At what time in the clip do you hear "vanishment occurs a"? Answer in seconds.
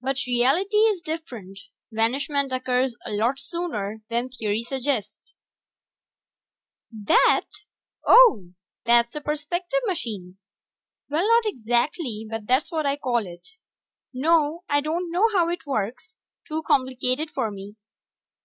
1.90-3.10